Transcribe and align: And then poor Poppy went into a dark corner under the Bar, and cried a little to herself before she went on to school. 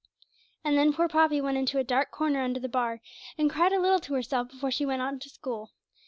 And 0.63 0.75
then 0.79 0.93
poor 0.93 1.07
Poppy 1.07 1.39
went 1.41 1.59
into 1.59 1.77
a 1.77 1.83
dark 1.83 2.09
corner 2.09 2.41
under 2.41 2.59
the 2.59 2.67
Bar, 2.67 3.01
and 3.37 3.51
cried 3.51 3.71
a 3.71 3.79
little 3.79 3.99
to 3.99 4.15
herself 4.15 4.49
before 4.49 4.71
she 4.71 4.83
went 4.83 5.03
on 5.03 5.19
to 5.19 5.29
school. 5.29 5.73